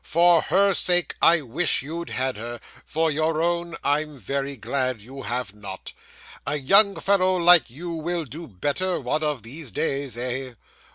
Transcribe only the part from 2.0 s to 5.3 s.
had her; for your own, I'm very glad you